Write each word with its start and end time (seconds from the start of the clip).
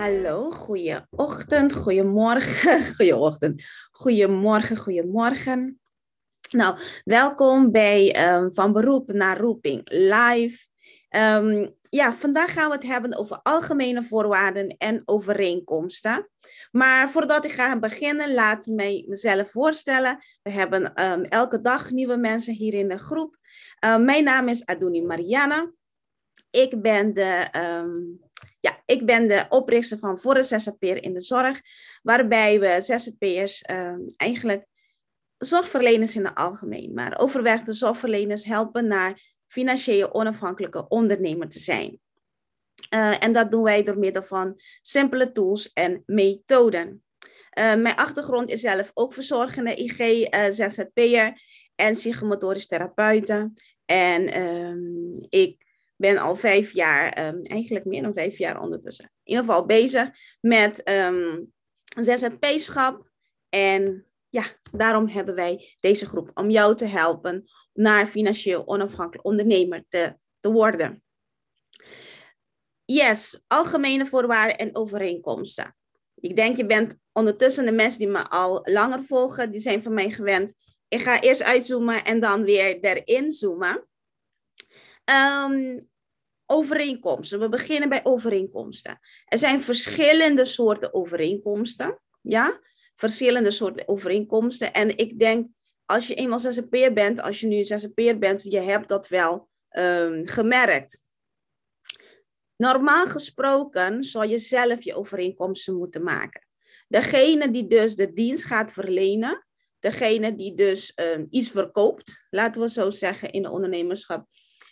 Hallo, 0.00 0.50
goeie 0.50 1.00
ochtend, 1.10 1.74
goedemorgen, 1.74 2.94
goeieochtend, 2.94 3.62
goedemorgen, 3.90 4.76
goedemorgen. 4.84 5.80
Nou, 6.50 6.78
welkom 7.04 7.70
bij 7.70 8.32
um, 8.34 8.54
Van 8.54 8.72
Beroep 8.72 9.12
naar 9.12 9.38
Roeping 9.38 9.80
live. 9.90 10.66
Um, 11.16 11.76
ja, 11.80 12.12
vandaag 12.12 12.52
gaan 12.52 12.68
we 12.68 12.74
het 12.74 12.86
hebben 12.86 13.16
over 13.16 13.40
algemene 13.42 14.02
voorwaarden 14.02 14.68
en 14.78 15.02
overeenkomsten. 15.04 16.28
Maar 16.70 17.10
voordat 17.10 17.44
ik 17.44 17.52
ga 17.52 17.78
beginnen, 17.78 18.34
laat 18.34 18.66
mij 18.66 19.04
mezelf 19.08 19.50
voorstellen. 19.50 20.18
We 20.42 20.50
hebben 20.50 21.10
um, 21.10 21.24
elke 21.24 21.60
dag 21.60 21.90
nieuwe 21.90 22.16
mensen 22.16 22.54
hier 22.54 22.74
in 22.74 22.88
de 22.88 22.98
groep. 22.98 23.36
mijn 23.80 24.24
naam 24.24 24.48
is 24.48 24.64
Aduni 24.66 25.02
Mariana. 25.02 25.72
Ik 26.50 26.82
ben 26.82 27.14
de 27.14 27.48
ja, 28.60 28.82
ik 28.86 29.06
ben 29.06 29.28
de 29.28 29.44
oprichter 29.48 29.98
van 29.98 30.18
Voor 30.18 30.34
de 30.34 30.42
ZZP'er 30.42 31.02
in 31.02 31.12
de 31.12 31.20
Zorg, 31.20 31.60
waarbij 32.02 32.60
we 32.60 32.80
ZZP'ers 32.80 33.64
uh, 33.70 33.94
eigenlijk 34.16 34.66
zorgverleners 35.36 36.16
in 36.16 36.24
het 36.24 36.34
algemeen, 36.34 36.94
maar 36.94 37.18
overwerkte 37.18 37.72
zorgverleners 37.72 38.44
helpen 38.44 38.86
naar 38.86 39.34
financieel 39.46 40.14
onafhankelijke 40.14 40.88
ondernemer 40.88 41.48
te 41.48 41.58
zijn. 41.58 42.00
Uh, 42.94 43.24
en 43.24 43.32
dat 43.32 43.50
doen 43.50 43.62
wij 43.62 43.82
door 43.82 43.98
middel 43.98 44.22
van 44.22 44.60
simpele 44.82 45.32
tools 45.32 45.72
en 45.72 46.02
methoden. 46.06 47.04
Uh, 47.58 47.74
mijn 47.74 47.94
achtergrond 47.94 48.50
is 48.50 48.60
zelf 48.60 48.90
ook 48.94 49.14
verzorgende 49.14 49.74
IG, 49.74 49.98
uh, 49.98 50.44
ZZP'er 50.50 51.40
en 51.74 51.92
psychomotorisch 51.92 52.66
therapeuten. 52.66 53.54
En 53.84 54.40
um, 54.42 55.26
ik 55.28 55.69
ben 56.00 56.18
al 56.18 56.36
vijf 56.36 56.72
jaar, 56.72 57.26
um, 57.26 57.42
eigenlijk 57.42 57.84
meer 57.84 58.02
dan 58.02 58.14
vijf 58.14 58.38
jaar 58.38 58.60
ondertussen, 58.60 59.04
in 59.04 59.32
ieder 59.32 59.44
geval 59.44 59.66
bezig 59.66 60.10
met 60.40 60.88
um, 60.88 61.52
ZZP-schap. 62.00 63.08
En 63.48 64.06
ja, 64.28 64.44
daarom 64.72 65.08
hebben 65.08 65.34
wij 65.34 65.76
deze 65.80 66.06
groep 66.06 66.30
om 66.34 66.50
jou 66.50 66.76
te 66.76 66.86
helpen 66.86 67.50
naar 67.72 68.06
financieel 68.06 68.66
onafhankelijk 68.66 69.26
ondernemer 69.26 69.84
te, 69.88 70.16
te 70.40 70.52
worden. 70.52 71.02
Yes, 72.84 73.44
algemene 73.46 74.06
voorwaarden 74.06 74.56
en 74.56 74.76
overeenkomsten. 74.76 75.76
Ik 76.14 76.36
denk 76.36 76.56
je 76.56 76.66
bent 76.66 76.96
ondertussen 77.12 77.64
de 77.64 77.72
mensen 77.72 77.98
die 77.98 78.08
me 78.08 78.28
al 78.28 78.60
langer 78.62 79.02
volgen, 79.02 79.50
die 79.50 79.60
zijn 79.60 79.82
van 79.82 79.94
mij 79.94 80.10
gewend. 80.10 80.54
Ik 80.88 81.00
ga 81.00 81.20
eerst 81.20 81.42
uitzoomen 81.42 82.04
en 82.04 82.20
dan 82.20 82.44
weer 82.44 82.80
erin 82.80 83.30
zoomen. 83.30 83.88
Um, 85.10 85.88
overeenkomsten. 86.46 87.40
We 87.40 87.48
beginnen 87.48 87.88
bij 87.88 88.00
overeenkomsten. 88.02 89.00
Er 89.24 89.38
zijn 89.38 89.60
verschillende 89.60 90.44
soorten 90.44 90.94
overeenkomsten. 90.94 92.00
Ja, 92.22 92.60
verschillende 92.94 93.50
soorten 93.50 93.88
overeenkomsten. 93.88 94.72
En 94.72 94.96
ik 94.96 95.18
denk, 95.18 95.48
als 95.84 96.06
je 96.06 96.14
eenmaal 96.14 96.38
zzp'er 96.38 96.92
bent, 96.92 97.20
als 97.20 97.40
je 97.40 97.46
nu 97.46 97.64
zzp'er 97.64 98.18
bent, 98.18 98.42
je 98.42 98.60
hebt 98.60 98.88
dat 98.88 99.08
wel 99.08 99.48
um, 99.78 100.26
gemerkt. 100.26 100.98
Normaal 102.56 103.06
gesproken 103.06 104.04
zou 104.04 104.26
je 104.26 104.38
zelf 104.38 104.82
je 104.82 104.94
overeenkomsten 104.94 105.76
moeten 105.76 106.02
maken. 106.02 106.46
Degene 106.88 107.50
die 107.50 107.66
dus 107.66 107.96
de 107.96 108.12
dienst 108.12 108.44
gaat 108.44 108.72
verlenen, 108.72 109.46
degene 109.78 110.34
die 110.34 110.54
dus 110.54 110.92
um, 110.96 111.26
iets 111.30 111.50
verkoopt, 111.50 112.26
laten 112.30 112.60
we 112.60 112.68
zo 112.68 112.90
zeggen 112.90 113.30
in 113.30 113.42
de 113.42 113.50
ondernemerschap, 113.50 114.26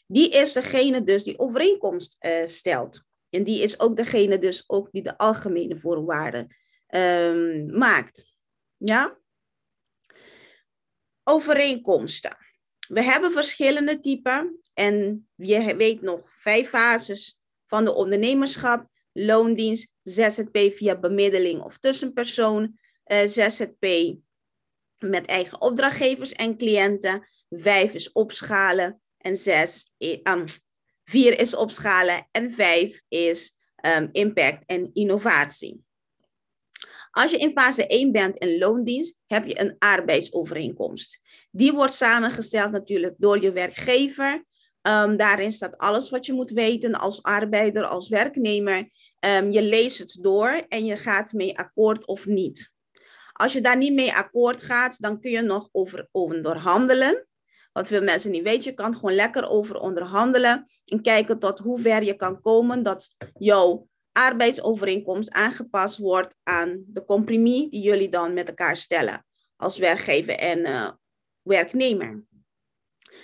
die 0.08 0.30
is 0.30 0.52
degene 0.52 1.02
dus 1.02 1.24
die 1.24 1.38
overeenkomst 1.38 2.16
uh, 2.20 2.44
stelt. 2.44 3.02
En 3.30 3.44
die 3.44 3.62
is 3.62 3.80
ook 3.80 3.96
degene 3.96 4.38
dus 4.38 4.64
ook 4.66 4.92
die 4.92 5.02
de 5.02 5.18
algemene 5.18 5.78
voorwaarden 5.78 6.56
um, 6.94 7.76
maakt. 7.76 8.32
Ja? 8.76 9.18
Overeenkomsten. 11.22 12.36
We 12.88 13.02
hebben 13.02 13.32
verschillende 13.32 14.00
typen 14.00 14.58
en 14.74 15.28
je 15.34 15.76
weet 15.76 16.00
nog 16.00 16.20
vijf 16.24 16.68
fases 16.68 17.38
van 17.64 17.84
de 17.84 17.94
ondernemerschap. 17.94 18.86
Loondienst, 19.12 19.88
ZZP 20.02 20.58
via 20.74 20.98
bemiddeling 20.98 21.62
of 21.62 21.78
tussenpersoon, 21.78 22.78
uh, 23.06 23.18
ZZP 23.18 24.14
met 24.98 25.26
eigen 25.26 25.60
opdrachtgevers 25.60 26.32
en 26.32 26.56
cliënten. 26.56 27.28
Vijf 27.48 27.92
is 27.92 28.12
opschalen, 28.12 29.00
en 29.18 29.36
zes, 29.36 29.90
um, 30.22 30.44
vier 31.04 31.40
is 31.40 31.54
opschalen 31.56 32.28
en 32.30 32.50
vijf 32.50 33.02
is 33.08 33.56
um, 33.86 34.08
impact 34.12 34.62
en 34.66 34.90
innovatie. 34.92 35.86
Als 37.10 37.30
je 37.30 37.38
in 37.38 37.52
fase 37.52 37.86
1 37.86 38.12
bent 38.12 38.36
in 38.36 38.58
loondienst, 38.58 39.18
heb 39.26 39.46
je 39.46 39.60
een 39.60 39.76
arbeidsovereenkomst. 39.78 41.20
Die 41.50 41.72
wordt 41.72 41.92
samengesteld 41.92 42.70
natuurlijk 42.70 43.14
door 43.18 43.42
je 43.42 43.52
werkgever. 43.52 44.44
Um, 44.82 45.16
daarin 45.16 45.52
staat 45.52 45.76
alles 45.76 46.10
wat 46.10 46.26
je 46.26 46.32
moet 46.32 46.50
weten 46.50 46.94
als 46.94 47.22
arbeider, 47.22 47.84
als 47.84 48.08
werknemer. 48.08 48.90
Je 49.50 49.62
leest 49.62 49.98
het 49.98 50.18
door 50.20 50.64
en 50.68 50.84
je 50.84 50.96
gaat 50.96 51.32
mee 51.32 51.58
akkoord 51.58 52.06
of 52.06 52.26
niet. 52.26 52.72
Als 53.32 53.52
je 53.52 53.60
daar 53.60 53.76
niet 53.76 53.92
mee 53.92 54.12
akkoord 54.12 54.62
gaat, 54.62 55.00
dan 55.00 55.20
kun 55.20 55.30
je 55.30 55.42
nog 55.42 55.68
over 55.72 56.08
onderhandelen. 56.10 57.27
Wat 57.78 57.88
veel 57.88 58.02
mensen 58.02 58.30
niet 58.30 58.42
weten, 58.42 58.70
je 58.70 58.76
kan 58.76 58.94
gewoon 58.94 59.14
lekker 59.14 59.48
over 59.48 59.76
onderhandelen 59.76 60.64
en 60.84 61.02
kijken 61.02 61.38
tot 61.38 61.58
hoe 61.58 61.80
ver 61.80 62.02
je 62.02 62.14
kan 62.14 62.40
komen 62.40 62.82
dat 62.82 63.14
jouw 63.38 63.88
arbeidsovereenkomst 64.12 65.32
aangepast 65.32 65.98
wordt 65.98 66.34
aan 66.42 66.84
de 66.86 67.04
compromis 67.04 67.70
die 67.70 67.82
jullie 67.82 68.08
dan 68.08 68.34
met 68.34 68.48
elkaar 68.48 68.76
stellen 68.76 69.26
als 69.56 69.78
werkgever 69.78 70.34
en 70.34 70.58
uh, 70.58 70.90
werknemer. 71.42 72.24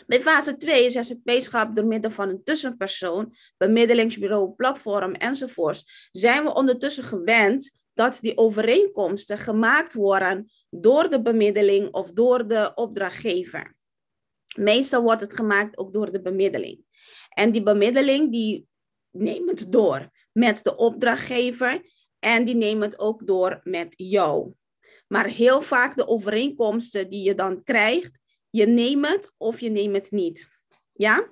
Bij 0.06 0.20
fase 0.20 0.56
2 0.56 0.84
is 0.84 0.92
ZZP-schap 0.92 1.74
door 1.74 1.86
middel 1.86 2.10
van 2.10 2.28
een 2.28 2.44
tussenpersoon, 2.44 3.36
bemiddelingsbureau, 3.56 4.50
platform 4.50 5.12
enzovoorts, 5.12 6.08
zijn 6.12 6.44
we 6.44 6.54
ondertussen 6.54 7.04
gewend 7.04 7.70
dat 7.94 8.18
die 8.20 8.36
overeenkomsten 8.36 9.38
gemaakt 9.38 9.94
worden 9.94 10.52
door 10.70 11.08
de 11.10 11.22
bemiddeling 11.22 11.92
of 11.92 12.12
door 12.12 12.48
de 12.48 12.72
opdrachtgever. 12.74 13.74
Meestal 14.54 15.02
wordt 15.02 15.20
het 15.20 15.34
gemaakt 15.34 15.78
ook 15.78 15.92
door 15.92 16.12
de 16.12 16.22
bemiddeling. 16.22 16.84
En 17.28 17.52
die 17.52 17.62
bemiddeling 17.62 18.32
die 18.32 18.66
neemt 19.10 19.58
het 19.58 19.72
door 19.72 20.10
met 20.32 20.60
de 20.62 20.76
opdrachtgever 20.76 21.82
en 22.18 22.44
die 22.44 22.54
neemt 22.54 22.84
het 22.84 22.98
ook 22.98 23.26
door 23.26 23.60
met 23.64 23.94
jou. 23.96 24.52
Maar 25.08 25.26
heel 25.26 25.62
vaak 25.62 25.96
de 25.96 26.06
overeenkomsten 26.06 27.10
die 27.10 27.24
je 27.24 27.34
dan 27.34 27.62
krijgt, 27.62 28.18
je 28.50 28.66
neemt 28.66 29.06
het 29.06 29.34
of 29.36 29.60
je 29.60 29.70
neemt 29.70 29.96
het 29.96 30.10
niet. 30.10 30.48
Ja? 30.92 31.28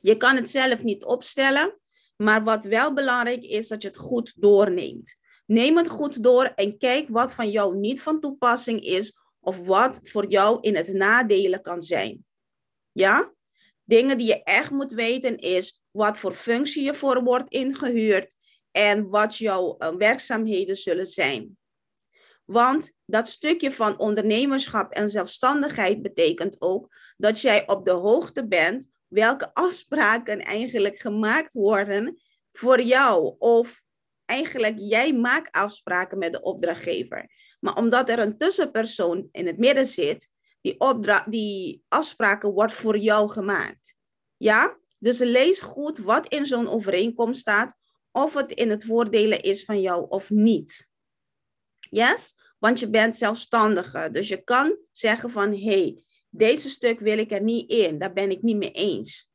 Je 0.00 0.16
kan 0.16 0.36
het 0.36 0.50
zelf 0.50 0.82
niet 0.82 1.04
opstellen, 1.04 1.80
maar 2.16 2.44
wat 2.44 2.64
wel 2.64 2.92
belangrijk 2.92 3.42
is, 3.42 3.68
dat 3.68 3.82
je 3.82 3.88
het 3.88 3.96
goed 3.96 4.34
doorneemt. 4.36 5.16
Neem 5.46 5.76
het 5.76 5.88
goed 5.88 6.22
door 6.22 6.44
en 6.44 6.78
kijk 6.78 7.08
wat 7.08 7.32
van 7.32 7.50
jou 7.50 7.76
niet 7.76 8.02
van 8.02 8.20
toepassing 8.20 8.84
is 8.84 9.16
of 9.40 9.66
wat 9.66 10.00
voor 10.02 10.26
jou 10.28 10.58
in 10.60 10.76
het 10.76 10.92
nadelen 10.92 11.62
kan 11.62 11.82
zijn. 11.82 12.25
Ja? 12.96 13.34
Dingen 13.84 14.18
die 14.18 14.26
je 14.26 14.42
echt 14.42 14.70
moet 14.70 14.92
weten 14.92 15.38
is 15.38 15.82
wat 15.90 16.18
voor 16.18 16.34
functie 16.34 16.84
je 16.84 16.94
voor 16.94 17.22
wordt 17.22 17.52
ingehuurd 17.52 18.36
en 18.70 19.08
wat 19.08 19.36
jouw 19.36 19.76
uh, 19.78 19.88
werkzaamheden 19.88 20.76
zullen 20.76 21.06
zijn. 21.06 21.58
Want 22.44 22.90
dat 23.04 23.28
stukje 23.28 23.72
van 23.72 23.98
ondernemerschap 23.98 24.92
en 24.92 25.08
zelfstandigheid 25.08 26.02
betekent 26.02 26.60
ook 26.60 26.94
dat 27.16 27.40
jij 27.40 27.68
op 27.68 27.84
de 27.84 27.90
hoogte 27.90 28.46
bent 28.46 28.88
welke 29.08 29.54
afspraken 29.54 30.40
eigenlijk 30.40 31.00
gemaakt 31.00 31.54
worden 31.54 32.22
voor 32.52 32.80
jou. 32.80 33.34
Of 33.38 33.82
eigenlijk 34.24 34.74
jij 34.78 35.12
maakt 35.12 35.56
afspraken 35.56 36.18
met 36.18 36.32
de 36.32 36.42
opdrachtgever. 36.42 37.30
Maar 37.60 37.74
omdat 37.74 38.08
er 38.08 38.18
een 38.18 38.38
tussenpersoon 38.38 39.28
in 39.32 39.46
het 39.46 39.58
midden 39.58 39.86
zit, 39.86 40.30
die, 40.74 41.22
die 41.26 41.84
afspraken 41.88 42.52
wordt 42.52 42.72
voor 42.72 42.98
jou 42.98 43.28
gemaakt. 43.28 43.94
Ja? 44.36 44.78
Dus 44.98 45.18
lees 45.18 45.60
goed 45.60 45.98
wat 45.98 46.28
in 46.28 46.46
zo'n 46.46 46.68
overeenkomst 46.68 47.40
staat, 47.40 47.74
of 48.10 48.34
het 48.34 48.52
in 48.52 48.70
het 48.70 48.84
voordelen 48.84 49.40
is 49.40 49.64
van 49.64 49.80
jou 49.80 50.06
of 50.08 50.30
niet. 50.30 50.88
Yes? 51.90 52.34
want 52.58 52.80
je 52.80 52.90
bent 52.90 53.16
zelfstandige. 53.16 54.08
Dus 54.12 54.28
je 54.28 54.42
kan 54.44 54.78
zeggen 54.90 55.30
van, 55.30 55.52
hé, 55.52 55.58
hey, 55.58 56.04
deze 56.30 56.68
stuk 56.68 57.00
wil 57.00 57.18
ik 57.18 57.32
er 57.32 57.42
niet 57.42 57.70
in, 57.70 57.98
daar 57.98 58.12
ben 58.12 58.30
ik 58.30 58.42
niet 58.42 58.56
mee 58.56 58.70
eens. 58.70 59.30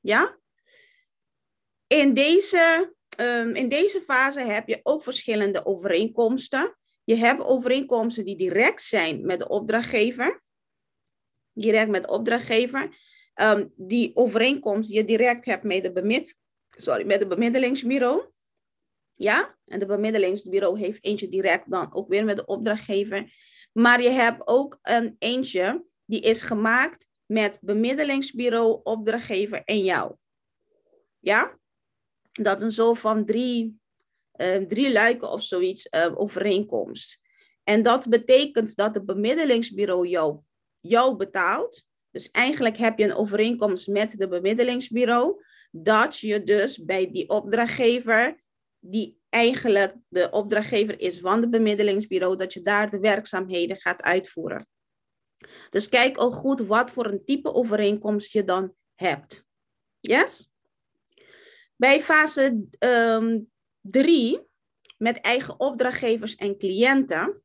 Ja? 0.00 0.38
In 1.86 2.14
deze, 2.14 2.94
um, 3.20 3.54
in 3.54 3.68
deze 3.68 4.00
fase 4.00 4.40
heb 4.40 4.68
je 4.68 4.80
ook 4.82 5.02
verschillende 5.02 5.66
overeenkomsten. 5.66 6.76
Je 7.04 7.16
hebt 7.16 7.42
overeenkomsten 7.42 8.24
die 8.24 8.36
direct 8.36 8.82
zijn 8.82 9.26
met 9.26 9.38
de 9.38 9.48
opdrachtgever. 9.48 10.42
Direct 11.52 11.90
met 11.90 12.08
opdrachtgever. 12.08 12.96
Um, 13.34 13.72
die 13.76 14.16
overeenkomst 14.16 14.90
je 14.90 15.04
direct 15.04 15.44
hebt 15.44 15.64
met 15.64 15.82
de, 15.82 15.92
bemid 15.92 16.36
sorry, 16.70 17.06
met 17.06 17.20
de 17.20 17.26
bemiddelingsbureau. 17.26 18.30
Ja, 19.14 19.58
en 19.66 19.78
de 19.78 19.86
bemiddelingsbureau 19.86 20.78
heeft 20.78 21.04
eentje 21.04 21.28
direct 21.28 21.70
dan 21.70 21.94
ook 21.94 22.08
weer 22.08 22.24
met 22.24 22.36
de 22.36 22.46
opdrachtgever. 22.46 23.32
Maar 23.72 24.02
je 24.02 24.10
hebt 24.10 24.46
ook 24.46 24.78
een 24.82 25.16
eentje 25.18 25.84
die 26.04 26.20
is 26.20 26.42
gemaakt 26.42 27.08
met 27.26 27.58
bemiddelingsbureau, 27.60 28.80
opdrachtgever 28.82 29.62
en 29.64 29.84
jou. 29.84 30.14
Ja, 31.18 31.58
dat 32.32 32.62
een 32.62 32.70
zo 32.70 32.94
van 32.94 33.24
drie, 33.24 33.80
uh, 34.36 34.56
drie 34.56 34.92
luiken 34.92 35.30
of 35.30 35.42
zoiets 35.42 35.88
uh, 35.90 36.20
overeenkomst. 36.20 37.20
En 37.64 37.82
dat 37.82 38.08
betekent 38.08 38.76
dat 38.76 38.94
het 38.94 39.06
bemiddelingsbureau 39.06 40.08
jou, 40.08 40.38
jou 40.82 41.16
betaalt. 41.16 41.84
Dus 42.10 42.30
eigenlijk 42.30 42.76
heb 42.76 42.98
je 42.98 43.04
een 43.04 43.14
overeenkomst 43.14 43.88
met 43.88 44.18
de 44.18 44.28
bemiddelingsbureau. 44.28 45.44
Dat 45.70 46.18
je 46.18 46.42
dus 46.42 46.84
bij 46.84 47.10
die 47.12 47.28
opdrachtgever, 47.28 48.42
die 48.78 49.20
eigenlijk 49.28 49.94
de 50.08 50.30
opdrachtgever 50.30 51.00
is 51.00 51.18
van 51.18 51.40
het 51.40 51.50
bemiddelingsbureau, 51.50 52.36
dat 52.36 52.52
je 52.52 52.60
daar 52.60 52.90
de 52.90 52.98
werkzaamheden 52.98 53.76
gaat 53.76 54.02
uitvoeren. 54.02 54.66
Dus 55.70 55.88
kijk 55.88 56.20
ook 56.20 56.34
goed 56.34 56.60
wat 56.60 56.90
voor 56.90 57.06
een 57.06 57.24
type 57.24 57.54
overeenkomst 57.54 58.32
je 58.32 58.44
dan 58.44 58.74
hebt. 58.94 59.44
Yes? 60.00 60.50
Bij 61.76 62.00
fase 62.00 62.64
3, 63.80 64.34
um, 64.34 64.46
met 64.96 65.20
eigen 65.20 65.60
opdrachtgevers 65.60 66.34
en 66.34 66.58
cliënten, 66.58 67.42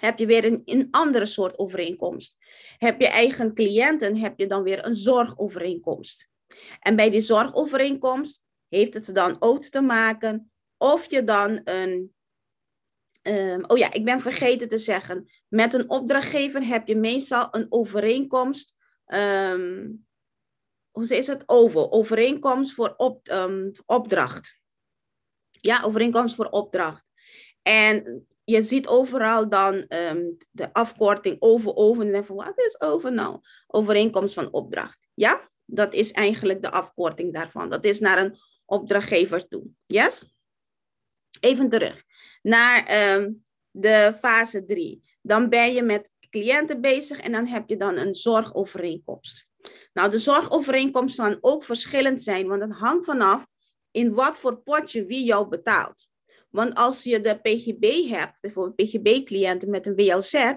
heb 0.00 0.18
je 0.18 0.26
weer 0.26 0.44
een, 0.44 0.62
een 0.64 0.88
andere 0.90 1.24
soort 1.26 1.58
overeenkomst. 1.58 2.36
Heb 2.78 3.00
je 3.00 3.08
eigen 3.08 3.54
cliënten, 3.54 4.16
heb 4.16 4.38
je 4.38 4.46
dan 4.46 4.62
weer 4.62 4.86
een 4.86 4.94
zorgovereenkomst. 4.94 6.28
En 6.80 6.96
bij 6.96 7.10
die 7.10 7.20
zorgovereenkomst 7.20 8.42
heeft 8.68 8.94
het 8.94 9.14
dan 9.14 9.36
ook 9.38 9.64
te 9.64 9.80
maken 9.80 10.52
of 10.76 11.10
je 11.10 11.24
dan 11.24 11.60
een. 11.64 12.14
Um, 13.22 13.64
oh 13.66 13.78
ja, 13.78 13.92
ik 13.92 14.04
ben 14.04 14.20
vergeten 14.20 14.68
te 14.68 14.78
zeggen. 14.78 15.30
Met 15.48 15.74
een 15.74 15.90
opdrachtgever 15.90 16.66
heb 16.66 16.88
je 16.88 16.96
meestal 16.96 17.48
een 17.50 17.66
overeenkomst. 17.68 18.74
Um, 19.06 20.06
hoe 20.90 21.16
is 21.16 21.26
het? 21.26 21.42
Over. 21.46 21.90
Overeenkomst 21.90 22.74
voor 22.74 22.94
op, 22.96 23.28
um, 23.28 23.72
opdracht. 23.86 24.60
Ja, 25.50 25.82
overeenkomst 25.82 26.34
voor 26.34 26.48
opdracht. 26.48 27.04
En 27.62 28.26
je 28.44 28.62
ziet 28.62 28.86
overal 28.86 29.48
dan 29.48 29.74
um, 29.74 30.36
de 30.50 30.72
afkorting 30.72 31.36
over, 31.38 31.74
over. 31.74 32.14
En 32.14 32.24
van, 32.24 32.36
wat 32.36 32.52
is 32.56 32.80
over 32.80 33.12
nou? 33.12 33.40
Overeenkomst 33.66 34.34
van 34.34 34.52
opdracht. 34.52 35.08
Ja, 35.14 35.48
dat 35.64 35.94
is 35.94 36.12
eigenlijk 36.12 36.62
de 36.62 36.70
afkorting 36.70 37.32
daarvan. 37.32 37.70
Dat 37.70 37.84
is 37.84 38.00
naar 38.00 38.18
een 38.18 38.36
opdrachtgever 38.64 39.48
toe. 39.48 39.64
Yes? 39.86 40.34
Even 41.40 41.68
terug 41.68 42.02
naar 42.42 43.12
um, 43.16 43.44
de 43.70 44.16
fase 44.20 44.64
3. 44.64 45.02
Dan 45.22 45.48
ben 45.48 45.72
je 45.72 45.82
met 45.82 46.10
cliënten 46.30 46.80
bezig 46.80 47.20
en 47.20 47.32
dan 47.32 47.46
heb 47.46 47.68
je 47.68 47.76
dan 47.76 47.96
een 47.96 48.14
zorgovereenkomst. 48.14 49.48
Nou, 49.92 50.10
de 50.10 50.18
zorgovereenkomst 50.18 51.16
kan 51.16 51.38
ook 51.40 51.64
verschillend 51.64 52.22
zijn, 52.22 52.48
want 52.48 52.62
het 52.62 52.72
hangt 52.72 53.04
vanaf 53.04 53.46
in 53.90 54.14
wat 54.14 54.36
voor 54.36 54.56
potje 54.56 55.06
wie 55.06 55.24
jou 55.24 55.48
betaalt. 55.48 56.08
Want 56.52 56.74
als 56.74 57.02
je 57.02 57.20
de 57.20 57.38
PGB 57.40 58.08
hebt, 58.08 58.40
bijvoorbeeld 58.40 58.76
PGB-cliënten 58.76 59.70
met 59.70 59.86
een 59.86 59.94
WLZ, 59.94 60.52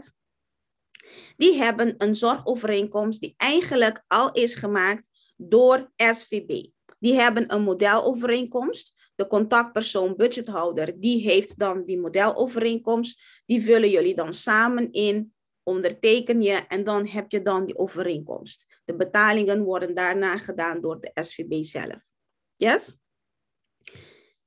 die 1.38 1.54
hebben 1.54 1.96
een 1.98 2.16
zorgovereenkomst 2.16 3.20
die 3.20 3.34
eigenlijk 3.38 4.04
al 4.08 4.32
is 4.32 4.56
gemaakt 4.56 5.10
door 5.36 5.92
SVB. 5.96 6.66
Die 7.00 7.14
hebben 7.14 7.54
een 7.54 7.62
modelovereenkomst. 7.62 8.94
De 9.16 9.28
contactpersoon, 9.28 10.16
budgethouder, 10.16 11.00
die 11.00 11.22
heeft 11.22 11.60
dan 11.60 11.84
die 11.84 12.00
modelovereenkomst. 12.00 13.22
Die 13.46 13.64
vullen 13.64 13.90
jullie 13.90 14.16
dan 14.16 14.34
samen 14.34 14.92
in, 14.92 15.34
onderteken 15.64 16.42
je 16.42 16.54
en 16.54 16.84
dan 16.84 17.08
heb 17.08 17.32
je 17.32 17.42
dan 17.42 17.66
die 17.66 17.78
overeenkomst. 17.78 18.80
De 18.86 18.96
betalingen 18.96 19.64
worden 19.64 19.96
daarna 19.96 20.38
gedaan 20.38 20.82
door 20.82 21.00
de 21.00 21.12
SVB 21.24 21.64
zelf. 21.64 22.04
Yes? 22.56 22.98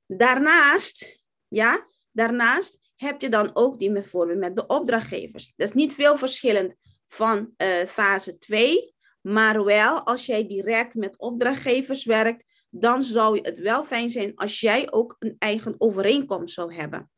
Daarnaast, 0.05 1.18
ja, 1.49 1.87
daarnaast 2.11 2.79
heb 2.95 3.21
je 3.21 3.29
dan 3.29 3.49
ook 3.53 3.79
die 3.79 3.91
bijvoorbeeld 3.91 4.39
met 4.39 4.55
de 4.55 4.65
opdrachtgevers. 4.65 5.53
Dat 5.55 5.67
is 5.67 5.73
niet 5.73 5.93
veel 5.93 6.17
verschillend 6.17 6.73
van 7.07 7.53
uh, 7.57 7.67
fase 7.67 8.37
2, 8.37 8.95
maar 9.21 9.63
wel 9.63 10.05
als 10.05 10.25
jij 10.25 10.47
direct 10.47 10.95
met 10.95 11.17
opdrachtgevers 11.17 12.05
werkt, 12.05 12.65
dan 12.69 13.03
zou 13.03 13.39
het 13.41 13.59
wel 13.59 13.85
fijn 13.85 14.09
zijn 14.09 14.35
als 14.35 14.59
jij 14.59 14.91
ook 14.91 15.15
een 15.19 15.35
eigen 15.39 15.75
overeenkomst 15.77 16.53
zou 16.53 16.73
hebben. 16.73 17.09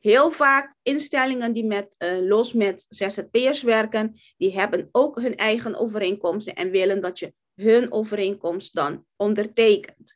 Heel 0.00 0.30
vaak 0.30 0.74
instellingen 0.82 1.52
die 1.52 1.64
met, 1.64 1.94
uh, 1.98 2.28
los 2.28 2.52
met 2.52 2.86
ZZP'ers 2.88 3.62
werken, 3.62 4.20
die 4.36 4.54
hebben 4.54 4.88
ook 4.92 5.20
hun 5.20 5.36
eigen 5.36 5.76
overeenkomsten 5.76 6.54
en 6.54 6.70
willen 6.70 7.00
dat 7.00 7.18
je 7.18 7.34
hun 7.54 7.92
overeenkomst 7.92 8.74
dan 8.74 9.06
ondertekent. 9.16 10.14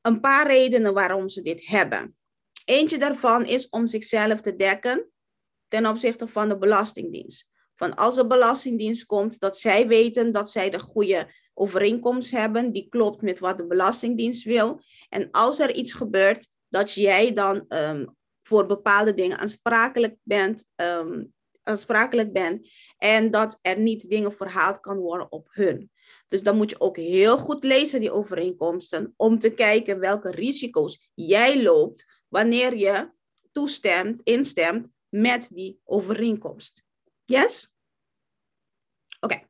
Een 0.00 0.20
paar 0.20 0.46
redenen 0.46 0.94
waarom 0.94 1.28
ze 1.28 1.42
dit 1.42 1.66
hebben. 1.66 2.15
Eentje 2.66 2.98
daarvan 2.98 3.46
is 3.46 3.68
om 3.68 3.86
zichzelf 3.86 4.40
te 4.40 4.56
dekken 4.56 5.10
ten 5.68 5.86
opzichte 5.86 6.28
van 6.28 6.48
de 6.48 6.58
Belastingdienst. 6.58 7.46
Van 7.74 7.94
als 7.94 8.14
de 8.14 8.26
Belastingdienst 8.26 9.06
komt, 9.06 9.40
dat 9.40 9.58
zij 9.58 9.86
weten 9.86 10.32
dat 10.32 10.50
zij 10.50 10.70
de 10.70 10.78
goede 10.78 11.32
overeenkomst 11.54 12.30
hebben, 12.30 12.72
die 12.72 12.88
klopt 12.88 13.22
met 13.22 13.38
wat 13.38 13.56
de 13.56 13.66
Belastingdienst 13.66 14.44
wil. 14.44 14.80
En 15.08 15.30
als 15.30 15.58
er 15.58 15.74
iets 15.74 15.92
gebeurt, 15.92 16.48
dat 16.68 16.92
jij 16.92 17.32
dan 17.32 17.64
um, 17.68 18.16
voor 18.42 18.66
bepaalde 18.66 19.14
dingen 19.14 19.38
aansprakelijk 19.38 20.16
bent, 20.22 20.66
um, 20.76 21.34
aansprakelijk 21.62 22.32
bent 22.32 22.68
en 22.98 23.30
dat 23.30 23.58
er 23.62 23.78
niet 23.78 24.08
dingen 24.08 24.32
verhaald 24.32 24.80
kan 24.80 24.98
worden 24.98 25.32
op 25.32 25.48
hun. 25.50 25.90
Dus 26.28 26.42
dan 26.42 26.56
moet 26.56 26.70
je 26.70 26.80
ook 26.80 26.96
heel 26.96 27.38
goed 27.38 27.64
lezen, 27.64 28.00
die 28.00 28.12
overeenkomsten, 28.12 29.14
om 29.16 29.38
te 29.38 29.50
kijken 29.50 29.98
welke 29.98 30.30
risico's 30.30 31.10
jij 31.14 31.62
loopt 31.62 32.15
wanneer 32.36 32.76
je 32.76 33.10
toestemt, 33.52 34.20
instemt 34.22 34.90
met 35.08 35.48
die 35.52 35.80
overeenkomst. 35.84 36.84
Yes? 37.24 37.74
Oké. 39.20 39.42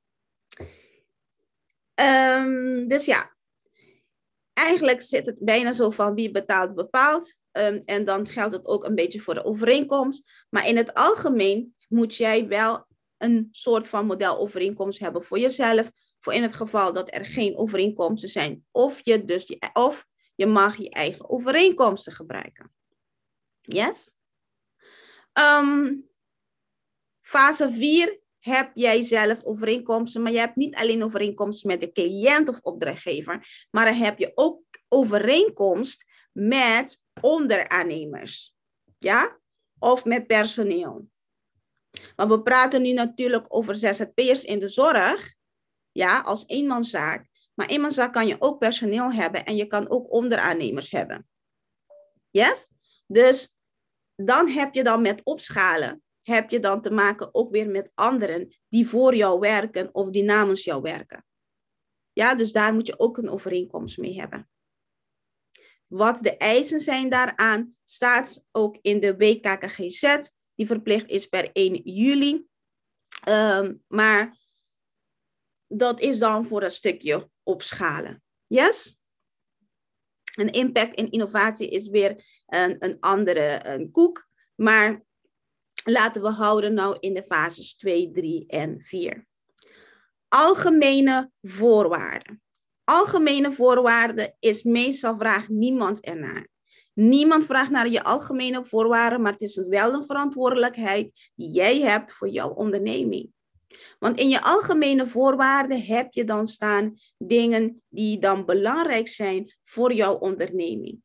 Ehm, 1.95 2.87
dus 2.87 3.05
ja, 3.05 3.37
eigenlijk 4.53 5.03
zit 5.03 5.27
het 5.27 5.39
bijna 5.45 5.73
zo 5.73 5.91
van 5.91 6.15
wie 6.15 6.31
betaalt, 6.31 6.75
bepaalt. 6.75 7.35
Um, 7.53 7.79
en 7.79 8.05
dan 8.05 8.27
geldt 8.27 8.53
het 8.53 8.67
ook 8.67 8.85
een 8.85 8.95
beetje 8.95 9.21
voor 9.21 9.35
de 9.35 9.45
overeenkomst. 9.45 10.47
Maar 10.51 10.69
in 10.69 10.77
het 10.77 10.95
algemeen 10.95 11.75
moet 11.89 12.15
jij 12.15 12.49
wel 12.49 12.87
een 13.17 13.49
soort 13.51 13.89
van 13.89 14.07
modelovereenkomst 14.07 14.99
hebben 14.99 15.25
voor 15.25 15.39
jezelf. 15.39 15.91
Voor 16.19 16.33
in 16.35 16.43
het 16.43 16.55
geval 16.55 16.93
dat 16.93 17.15
er 17.15 17.25
geen 17.25 17.57
overeenkomsten 17.57 18.29
zijn. 18.29 18.65
Of 18.71 19.01
je, 19.03 19.25
dus 19.25 19.59
of 19.73 20.07
je 20.37 20.47
mag 20.47 20.77
je 20.77 20.91
eigen 20.91 21.31
overeenkomsten 21.31 22.13
gebruiken. 22.13 22.73
Yes? 23.61 24.15
Um, 25.33 26.05
fase 27.23 27.71
4 27.71 28.21
heb 28.39 28.71
jij 28.75 29.03
zelf 29.03 29.45
overeenkomsten, 29.45 30.23
maar 30.23 30.33
je 30.33 30.39
hebt 30.39 30.57
niet 30.57 30.75
alleen 30.75 31.05
overeenkomsten 31.05 31.69
met 31.69 31.81
de 31.81 31.93
cliënt 31.93 32.49
of 32.49 32.61
opdrachtgever, 32.61 33.67
maar 33.71 33.85
dan 33.85 33.95
heb 33.95 34.19
je 34.19 34.33
ook 34.35 34.63
overeenkomst 34.89 36.05
met 36.33 37.03
onderaannemers. 37.21 38.55
Ja? 38.99 39.41
Of 39.79 40.05
met 40.05 40.27
personeel. 40.27 41.09
Maar 42.17 42.29
we 42.29 42.43
praten 42.43 42.83
nu 42.83 42.93
natuurlijk 42.93 43.47
over 43.49 43.75
ZZP'ers 43.75 44.45
in 44.45 44.59
de 44.59 44.69
zorg, 44.69 45.35
ja, 45.93 46.21
als 46.21 46.45
eenmanszaak. 46.47 47.29
Maar 47.57 47.67
eenmanszaak 47.67 48.13
kan 48.13 48.27
je 48.27 48.37
ook 48.39 48.59
personeel 48.59 49.13
hebben 49.13 49.45
en 49.45 49.57
je 49.57 49.67
kan 49.67 49.89
ook 49.89 50.13
onderaannemers 50.13 50.91
hebben. 50.91 51.29
Yes? 52.31 52.73
Dus 53.07 53.57
dan 54.15 54.49
heb 54.49 54.75
je 54.75 54.85
dan 54.85 55.03
met 55.03 55.25
opschalen, 55.25 56.03
heb 56.23 56.51
je 56.51 56.61
dan 56.61 56.83
te 56.83 56.91
maken 56.91 57.35
ook 57.35 57.51
weer 57.51 57.69
met 57.71 57.93
anderen 57.95 58.57
die 58.69 58.89
voor 58.89 59.15
jou 59.15 59.41
werken 59.41 59.95
of 59.95 60.11
die 60.11 60.23
namens 60.23 60.65
jou 60.65 60.83
werken. 60.83 61.25
Ja, 62.13 62.35
dus 62.35 62.53
daar 62.53 62.75
moet 62.75 62.87
je 62.87 62.99
ook 62.99 63.17
een 63.17 63.31
overeenkomst 63.31 63.99
mee 63.99 64.21
hebben. 64.21 64.49
Wat 65.87 66.19
de 66.23 66.37
eisen 66.37 66.81
zijn 66.81 67.09
daaraan, 67.09 67.77
staat 67.85 68.45
ook 68.53 68.79
in 68.83 69.01
de 69.01 69.17
WKKGZ 69.17 70.19
die 70.55 70.67
verplicht 70.67 71.09
is 71.09 71.27
per 71.27 71.51
1 71.53 71.75
juli. 71.85 72.47
Ehm, 73.25 73.75
maar 73.87 74.37
dat 75.69 76.01
is 76.01 76.19
dan 76.19 76.47
voor 76.47 76.63
een 76.63 76.71
stukje 76.71 77.31
opschalen. 77.43 78.23
Yes? 78.47 78.99
Een 80.35 80.51
impact 80.51 80.95
en 80.95 81.11
innovatie 81.11 81.71
is 81.71 81.89
weer 81.89 82.25
een, 82.47 82.85
een 82.85 82.97
andere 83.01 83.61
een 83.63 83.91
koek. 83.91 84.29
Maar 84.55 85.03
laten 85.85 86.23
we 86.23 86.29
houden 86.29 86.75
nou 86.75 86.97
in 87.01 87.15
de 87.15 87.23
fases 87.23 87.77
2, 87.77 88.11
3 88.11 88.47
en 88.47 88.81
4. 88.81 89.27
Algemene 90.29 91.31
voorwaarden. 91.43 92.43
Algemene 92.85 93.53
voorwaarden 93.53 94.37
is 94.39 94.63
meestal 94.63 95.19
vraagt 95.19 95.49
niemand 95.49 96.05
ernaar. 96.05 96.49
Niemand 96.93 97.45
vraagt 97.45 97.71
naar 97.71 97.89
je 97.89 98.03
algemene 98.03 98.65
voorwaarden, 98.65 99.21
maar 99.21 99.33
het 99.33 99.41
is 99.41 99.57
wel 99.57 99.93
een 99.93 100.07
verantwoordelijkheid 100.07 101.31
die 101.35 101.51
jij 101.51 101.81
hebt 101.81 102.13
voor 102.13 102.29
jouw 102.29 102.49
onderneming. 102.49 103.33
Want 103.99 104.19
in 104.19 104.29
je 104.29 104.43
algemene 104.43 105.07
voorwaarden 105.07 105.83
heb 105.83 106.13
je 106.13 106.25
dan 106.25 106.47
staan 106.47 106.99
dingen 107.19 107.83
die 107.89 108.19
dan 108.19 108.45
belangrijk 108.45 109.09
zijn 109.09 109.55
voor 109.63 109.93
jouw 109.93 110.15
onderneming. 110.15 111.03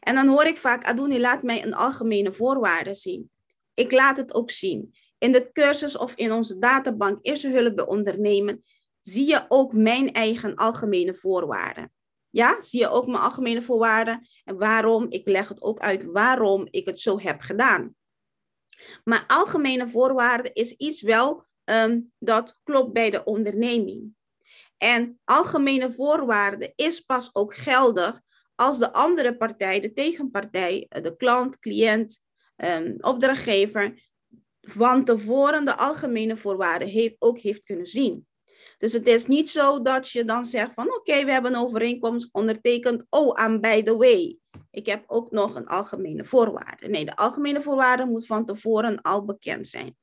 En 0.00 0.14
dan 0.14 0.28
hoor 0.28 0.44
ik 0.44 0.56
vaak, 0.56 0.84
Adoni, 0.84 1.20
laat 1.20 1.42
mij 1.42 1.64
een 1.64 1.74
algemene 1.74 2.32
voorwaarde 2.32 2.94
zien. 2.94 3.30
Ik 3.74 3.92
laat 3.92 4.16
het 4.16 4.34
ook 4.34 4.50
zien. 4.50 4.94
In 5.18 5.32
de 5.32 5.52
cursus 5.52 5.96
of 5.96 6.14
in 6.14 6.32
onze 6.32 6.58
databank 6.58 7.18
Eerste 7.22 7.48
Hulp 7.48 7.76
bij 7.76 7.86
Ondernemen 7.86 8.64
zie 9.00 9.26
je 9.26 9.44
ook 9.48 9.72
mijn 9.72 10.12
eigen 10.12 10.54
algemene 10.54 11.14
voorwaarden. 11.14 11.92
Ja, 12.30 12.60
zie 12.60 12.80
je 12.80 12.88
ook 12.88 13.06
mijn 13.06 13.22
algemene 13.22 13.62
voorwaarden 13.62 14.28
en 14.44 14.58
waarom, 14.58 15.06
ik 15.08 15.28
leg 15.28 15.48
het 15.48 15.62
ook 15.62 15.78
uit 15.78 16.04
waarom 16.04 16.66
ik 16.70 16.86
het 16.86 16.98
zo 16.98 17.20
heb 17.20 17.40
gedaan. 17.40 17.94
Maar 19.04 19.24
algemene 19.26 19.88
voorwaarden 19.88 20.54
is 20.54 20.72
iets 20.72 21.02
wel 21.02 21.46
Ehm, 21.64 22.00
dat 22.18 22.60
klopt 22.62 22.92
bij 22.92 23.10
de 23.10 23.24
onderneming. 23.24 24.14
En 24.78 25.20
algemene 25.24 25.92
voorwaarden 25.92 26.72
is 26.74 27.00
pas 27.00 27.34
ook 27.34 27.54
geldig 27.54 28.20
als 28.54 28.78
de 28.78 28.92
andere 28.92 29.36
partij, 29.36 29.80
de 29.80 29.92
tegenpartij, 29.92 30.86
eh, 30.88 31.02
de 31.02 31.16
klant, 31.16 31.58
cliënt, 31.58 32.20
um, 32.56 32.94
opdrachtgever, 33.00 34.02
van 34.60 35.04
tevoren 35.04 35.64
de 35.64 35.76
algemene 35.76 36.36
voorwaarden 36.36 36.88
heeft, 36.88 37.16
ook 37.18 37.38
heeft 37.38 37.62
kunnen 37.62 37.86
zien. 37.86 38.26
Dus 38.78 38.92
het 38.92 39.06
is 39.06 39.26
niet 39.26 39.48
zo 39.48 39.82
dat 39.82 40.08
je 40.08 40.24
dan 40.24 40.44
zegt 40.44 40.74
van 40.74 40.94
oké, 40.94 41.24
we 41.24 41.32
hebben 41.32 41.54
een 41.54 41.60
overeenkomst 41.60 42.28
ondertekend. 42.32 43.06
Oh, 43.10 43.42
en 43.42 43.60
by 43.60 43.82
the 43.82 43.96
way, 43.96 44.38
ik 44.70 44.86
heb 44.86 45.04
ook 45.06 45.30
nog 45.30 45.54
een 45.54 45.66
algemene 45.66 46.24
voorwaarde. 46.24 46.88
Nee, 46.88 47.04
de 47.04 47.16
algemene 47.16 47.62
voorwaarde 47.62 48.04
moet 48.04 48.26
van 48.26 48.46
tevoren 48.46 49.00
al 49.00 49.24
bekend 49.24 49.66
zijn. 49.66 49.96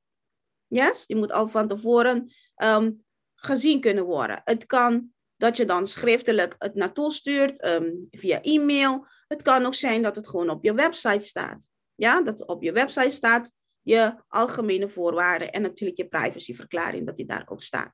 Yes? 0.71 1.05
Die 1.05 1.15
moet 1.15 1.31
al 1.31 1.47
van 1.47 1.67
tevoren 1.67 2.33
ehm, 2.55 2.91
gezien 3.35 3.81
kunnen 3.81 4.05
worden. 4.05 4.41
Het 4.43 4.65
kan 4.65 5.13
dat 5.37 5.57
je 5.57 5.65
dan 5.65 5.87
schriftelijk 5.87 6.55
het 6.57 6.75
naartoe 6.75 7.11
stuurt 7.11 7.61
ehm, 7.61 7.91
via 8.11 8.41
e-mail. 8.41 9.07
Het 9.27 9.41
kan 9.41 9.65
ook 9.65 9.75
zijn 9.75 10.01
dat 10.01 10.15
het 10.15 10.27
gewoon 10.27 10.49
op 10.49 10.63
je 10.63 10.73
website 10.73 11.23
staat. 11.23 11.69
Ja, 11.95 12.21
dat 12.21 12.45
op 12.45 12.63
je 12.63 12.71
website 12.71 13.09
staat 13.09 13.51
je 13.81 14.15
algemene 14.27 14.89
voorwaarden 14.89 15.51
en 15.51 15.61
natuurlijk 15.61 15.97
je 15.97 16.07
privacyverklaring, 16.07 17.05
dat 17.05 17.15
die 17.15 17.25
daar 17.25 17.45
ook 17.45 17.61
staat. 17.61 17.93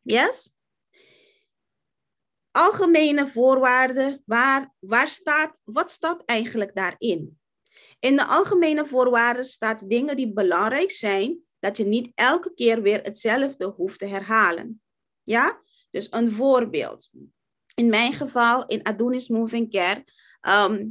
Yes? 0.00 0.52
Algemene 2.50 3.26
voorwaarden, 3.26 4.22
waar, 4.26 4.74
waar 4.78 5.08
staat, 5.08 5.60
wat 5.64 5.90
staat 5.90 6.22
eigenlijk 6.24 6.74
daarin? 6.74 7.40
In 7.98 8.16
de 8.16 8.26
algemene 8.26 8.86
voorwaarden 8.86 9.44
staat 9.44 9.88
dingen 9.88 10.16
die 10.16 10.32
belangrijk 10.32 10.90
zijn 10.90 11.43
dat 11.64 11.76
je 11.76 11.84
niet 11.84 12.10
elke 12.14 12.54
keer 12.54 12.82
weer 12.82 13.02
hetzelfde 13.02 13.66
hoeft 13.66 13.98
te 13.98 14.06
herhalen. 14.06 14.82
Ja? 15.22 15.62
Dus 15.90 16.06
een 16.10 16.32
voorbeeld. 16.32 17.10
In 17.74 17.88
mijn 17.88 18.12
geval, 18.12 18.66
in 18.66 18.84
Adonis 18.84 19.28
Moving 19.28 19.70
Care, 19.70 20.04
ehm, 20.40 20.88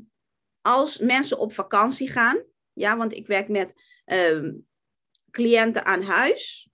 als 0.61 0.97
mensen 0.97 1.39
op 1.39 1.53
vakantie 1.53 2.09
gaan, 2.09 2.43
ja, 2.73 2.97
want 2.97 3.13
ik 3.13 3.27
werk 3.27 3.47
met 3.47 3.73
ehm, 4.05 4.53
cliënten 5.31 5.85
aan 5.85 6.01
huis. 6.01 6.69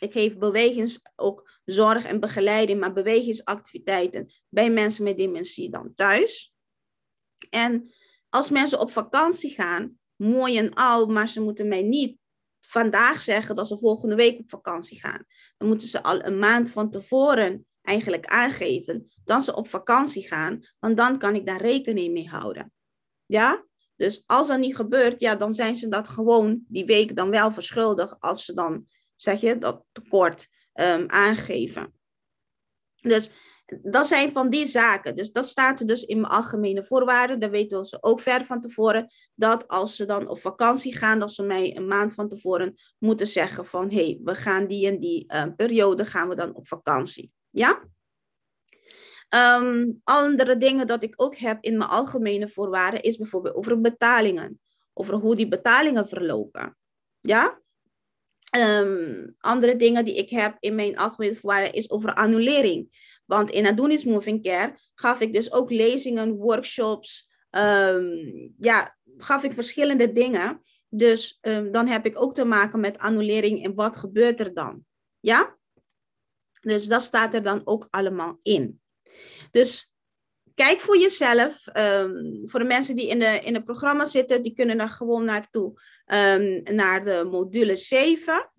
Ik 0.00 0.12
geef 0.12 0.38
bewegings, 0.38 1.00
ook 1.16 1.50
zorg 1.64 2.04
en 2.04 2.20
begeleiding, 2.20 2.80
maar 2.80 2.92
bewegingsactiviteiten 2.92 4.32
bij 4.48 4.70
mensen 4.70 5.04
met 5.04 5.16
dementie 5.16 5.70
dan 5.70 5.94
thuis. 5.94 6.54
En 7.50 7.92
als 8.28 8.50
mensen 8.50 8.80
op 8.80 8.90
vakantie 8.90 9.50
gaan, 9.54 9.98
mooi 10.16 10.58
en 10.58 10.74
al, 10.74 11.06
maar 11.06 11.28
ze 11.28 11.40
moeten 11.40 11.68
mij 11.68 11.82
niet 11.82 12.18
vandaag 12.68 13.20
zeggen 13.20 13.56
dat 13.56 13.68
ze 13.68 13.78
volgende 13.78 14.14
week 14.14 14.38
op 14.38 14.50
vakantie 14.50 15.00
gaan. 15.00 15.24
Dan 15.56 15.68
moeten 15.68 15.88
ze 15.88 16.02
al 16.02 16.24
een 16.24 16.38
maand 16.38 16.70
van 16.70 16.90
tevoren 16.90 17.66
eigenlijk 17.82 18.26
aangeven 18.26 19.08
dat 19.24 19.44
ze 19.44 19.56
op 19.56 19.68
vakantie 19.68 20.26
gaan, 20.26 20.60
want 20.78 20.96
dan 20.96 21.18
kan 21.18 21.34
ik 21.34 21.46
daar 21.46 21.60
rekening 21.60 22.12
mee 22.12 22.28
houden. 22.28 22.72
Ja? 23.26 23.64
Dus 23.96 24.22
als 24.26 24.48
dat 24.48 24.58
niet 24.58 24.76
gebeurt, 24.76 25.20
ja, 25.20 25.36
dan 25.36 25.52
zijn 25.52 25.76
ze 25.76 25.88
dat 25.88 26.08
gewoon 26.08 26.64
die 26.68 26.84
week 26.84 27.16
dan 27.16 27.30
wel 27.30 27.52
verschuldigd 27.52 28.16
als 28.20 28.44
ze 28.44 28.54
dan, 28.54 28.86
zeg 29.16 29.40
je, 29.40 29.58
dat 29.58 29.84
tekort 29.92 30.48
um, 30.74 31.08
aangeven. 31.08 31.94
Dus 33.02 33.30
dat 33.66 34.06
zijn 34.06 34.32
van 34.32 34.50
die 34.50 34.66
zaken. 34.66 35.16
Dus 35.16 35.32
dat 35.32 35.46
staat 35.46 35.80
er 35.80 35.86
dus 35.86 36.04
in 36.04 36.20
mijn 36.20 36.32
algemene 36.32 36.84
voorwaarden. 36.84 37.40
Daar 37.40 37.50
weten 37.50 37.78
we 37.78 37.86
ze 37.86 38.02
ook 38.02 38.20
ver 38.20 38.44
van 38.44 38.60
tevoren. 38.60 39.12
Dat 39.34 39.68
als 39.68 39.96
ze 39.96 40.04
dan 40.04 40.28
op 40.28 40.38
vakantie 40.38 40.96
gaan, 40.96 41.18
dat 41.18 41.32
ze 41.32 41.42
mij 41.42 41.76
een 41.76 41.86
maand 41.86 42.14
van 42.14 42.28
tevoren 42.28 42.74
moeten 42.98 43.26
zeggen 43.26 43.66
van 43.66 43.90
hé, 43.90 44.04
hey, 44.04 44.20
we 44.24 44.34
gaan 44.34 44.66
die 44.66 44.86
en 44.86 45.00
die 45.00 45.32
uh, 45.34 45.44
periode 45.56 46.04
gaan 46.04 46.28
we 46.28 46.34
dan 46.34 46.54
op 46.54 46.68
vakantie. 46.68 47.32
Ja? 47.50 47.88
Um, 49.58 50.00
andere 50.04 50.56
dingen 50.56 50.86
dat 50.86 51.02
ik 51.02 51.12
ook 51.16 51.36
heb 51.36 51.58
in 51.60 51.76
mijn 51.76 51.90
algemene 51.90 52.48
voorwaarden 52.48 53.02
is 53.02 53.16
bijvoorbeeld 53.16 53.54
over 53.54 53.80
betalingen. 53.80 54.60
Over 54.92 55.14
hoe 55.14 55.36
die 55.36 55.48
betalingen 55.48 56.08
verlopen. 56.08 56.76
Ja? 57.20 57.60
Um, 58.56 59.34
andere 59.36 59.76
dingen 59.76 60.04
die 60.04 60.14
ik 60.14 60.30
heb 60.30 60.56
in 60.60 60.74
mijn 60.74 60.98
algemene 60.98 61.34
voorwaarden 61.34 61.72
is 61.72 61.90
over 61.90 62.14
annulering. 62.14 63.14
Want 63.26 63.50
in 63.50 63.66
Adonis 63.66 64.04
Moving 64.04 64.42
Care 64.42 64.78
gaf 64.94 65.20
ik 65.20 65.32
dus 65.32 65.52
ook 65.52 65.70
lezingen, 65.70 66.36
workshops. 66.36 67.30
Um, 67.50 68.54
ja, 68.58 68.96
gaf 69.16 69.42
ik 69.42 69.52
verschillende 69.52 70.12
dingen. 70.12 70.62
Dus 70.88 71.38
um, 71.40 71.72
dan 71.72 71.86
heb 71.86 72.06
ik 72.06 72.20
ook 72.20 72.34
te 72.34 72.44
maken 72.44 72.80
met 72.80 72.98
annulering 72.98 73.64
en 73.64 73.74
wat 73.74 73.96
gebeurt 73.96 74.40
er 74.40 74.54
dan? 74.54 74.84
Ja? 75.20 75.58
Dus 76.60 76.86
dat 76.86 77.02
staat 77.02 77.34
er 77.34 77.42
dan 77.42 77.62
ook 77.64 77.88
allemaal 77.90 78.38
in. 78.42 78.80
Dus 79.50 79.94
kijk 80.54 80.80
voor 80.80 80.98
jezelf. 80.98 81.76
Um, 81.76 82.42
voor 82.48 82.60
de 82.60 82.66
mensen 82.66 82.96
die 82.96 83.08
in, 83.08 83.18
de, 83.18 83.40
in 83.44 83.54
het 83.54 83.64
programma 83.64 84.04
zitten, 84.04 84.42
die 84.42 84.54
kunnen 84.54 84.80
er 84.80 84.88
gewoon 84.88 85.24
naartoe. 85.24 85.80
naar 86.64 87.04
de 87.04 87.28
module 87.30 87.76
7. 87.76 88.52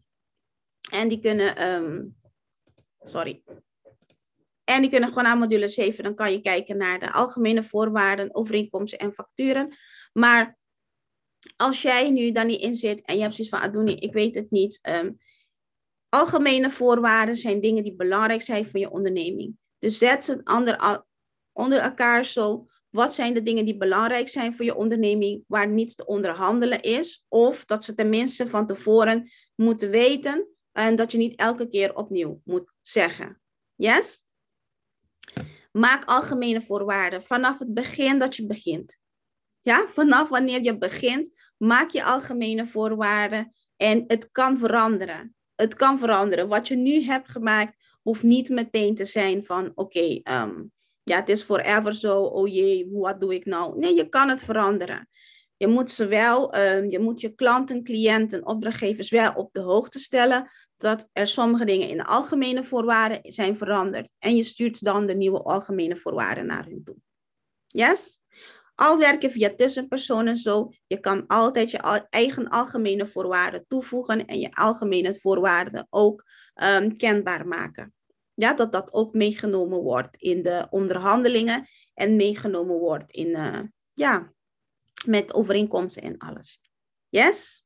En 0.92 1.08
die 1.08 1.20
kunnen. 1.20 2.16
sorry. 3.00 3.44
En 4.70 4.82
die 4.82 4.90
kunnen 4.90 5.10
gewoon 5.10 5.26
aan 5.26 5.40
module 5.40 5.68
7. 5.68 6.04
Dan 6.04 6.16
kan 6.16 6.32
je 6.32 6.42
kijken 6.42 6.78
naar 6.78 7.00
de 7.00 7.12
algemene 7.12 7.64
voorwaarden, 7.64 8.36
overeenkomsten 8.36 9.00
en 9.00 9.14
facturen. 9.14 9.76
Maar 10.14 10.58
als 11.56 11.82
jij 11.82 12.10
nu 12.10 12.32
dan 12.32 12.48
niet 12.48 12.62
in 12.62 12.76
zit 12.76 13.02
en 13.02 13.16
je 13.16 13.22
hebt 13.22 13.34
zoiets 13.34 13.58
van, 13.58 13.64
Adouni, 13.64 13.96
ik 13.96 14.14
weet 14.14 14.36
het 14.36 14.52
niet. 14.52 14.80
Um, 14.90 15.18
algemene 16.10 16.70
voorwaarden 16.70 17.36
zijn 17.36 17.62
dingen 17.62 17.84
die 17.84 17.96
belangrijk 17.96 18.42
zijn 18.42 18.66
voor 18.66 18.80
je 18.80 18.92
onderneming. 18.92 19.58
Dus 19.78 19.98
zet 19.98 20.26
ze 20.26 20.42
onder 21.54 21.80
elkaar 21.80 22.26
zo. 22.26 22.68
Wat 22.90 23.14
zijn 23.14 23.34
de 23.34 23.44
dingen 23.44 23.66
die 23.66 23.78
belangrijk 23.78 24.30
zijn 24.30 24.56
voor 24.56 24.66
je 24.66 24.76
onderneming, 24.76 25.44
waar 25.48 25.68
niets 25.68 25.96
te 25.96 26.06
onderhandelen 26.06 26.82
is? 26.82 27.26
Of 27.28 27.66
dat 27.66 27.84
ze 27.84 27.94
tenminste 27.94 28.48
van 28.48 28.68
tevoren 28.68 29.32
moeten 29.56 29.90
weten 29.90 30.48
en 30.72 30.96
dat 30.96 31.12
je 31.12 31.18
niet 31.18 31.40
elke 31.40 31.68
keer 31.68 31.96
opnieuw 31.96 32.42
moet 32.44 32.74
zeggen. 32.82 33.42
Yes? 33.76 34.27
Maak 35.72 36.06
algemene 36.06 36.62
voorwaarden 36.62 37.24
vanaf 37.24 37.60
het 37.60 37.74
begin 37.74 38.18
dat 38.18 38.36
je 38.36 38.46
begint. 38.46 38.98
Ja, 39.62 39.86
vanaf 39.88 40.30
wanneer 40.30 40.64
je 40.64 40.78
begint, 40.78 41.30
maak 41.58 41.90
je 41.90 42.04
algemene 42.04 42.68
voorwaarden 42.68 43.54
en 43.78 44.04
het 44.08 44.32
kan 44.32 44.58
veranderen. 44.58 45.36
Het 45.56 45.76
kan 45.76 46.00
veranderen. 46.00 46.48
Wat 46.48 46.68
je 46.68 46.76
nu 46.76 47.04
hebt 47.04 47.30
gemaakt, 47.30 47.76
hoeft 48.02 48.24
niet 48.24 48.50
meteen 48.50 48.96
te 48.96 49.06
zijn 49.06 49.44
van 49.44 49.72
oké, 49.76 50.20
ehm, 50.24 50.64
ja, 51.04 51.16
het 51.16 51.30
is 51.30 51.44
forever 51.44 51.94
zo, 51.94 52.22
oh 52.22 52.48
jee, 52.48 52.90
wat 52.92 53.22
doe 53.22 53.34
ik 53.34 53.46
nou? 53.46 53.80
Nee, 53.80 53.96
je 53.96 54.10
kan 54.10 54.30
het 54.30 54.44
veranderen. 54.44 55.10
Je 55.58 55.68
moet 55.68 55.92
ze 55.92 56.08
wel, 56.08 56.54
ehm, 56.54 56.90
je 56.90 57.00
moet 57.00 57.22
je 57.22 57.36
klanten, 57.36 57.84
cliënten, 57.84 58.46
opdrachtgevers 58.46 59.10
wel 59.10 59.34
op 59.34 59.54
de 59.54 59.60
hoogte 59.60 60.00
stellen 60.00 60.50
dat 60.78 61.10
er 61.14 61.28
sommige 61.28 61.66
dingen 61.66 61.90
in 61.90 61.98
de 61.98 62.06
algemene 62.06 62.64
voorwaarden 62.64 63.20
zijn 63.24 63.58
veranderd. 63.58 64.14
En 64.20 64.36
je 64.36 64.44
stuurt 64.44 64.84
dan 64.84 65.06
de 65.06 65.16
nieuwe 65.16 65.44
algemene 65.44 65.98
voorwaarden 65.98 66.46
naar 66.46 66.66
hen 66.66 66.84
toe. 66.84 66.96
Yes? 67.68 68.20
Al 68.76 68.98
werken 68.98 69.32
via 69.32 69.56
tussenpersonen 69.56 70.38
zo, 70.38 70.72
je 70.88 71.00
kan 71.00 71.28
altijd 71.28 71.72
je 71.72 72.06
eigen 72.10 72.50
algemene 72.50 73.08
voorwaarden 73.08 73.66
toevoegen 73.68 74.26
en 74.26 74.40
je 74.40 74.52
algemene 74.52 75.16
voorwaarden 75.16 75.88
ook 75.90 76.24
um, 76.56 76.98
kenbaar 76.98 77.48
maken. 77.48 77.94
Ja, 78.34 78.54
dat 78.54 78.72
dat 78.72 78.94
ook 78.94 79.14
meegenomen 79.14 79.80
wordt 79.80 80.18
in 80.18 80.44
de 80.44 80.68
onderhandelingen 80.70 81.68
en 81.94 82.16
meegenomen 82.16 82.76
wordt 82.76 83.12
in, 83.12 83.28
uh, 83.28 83.62
ja, 83.94 84.34
met 85.06 85.34
overeenkomsten 85.34 86.04
en 86.04 86.18
alles. 86.18 86.60
Yes? 87.10 87.66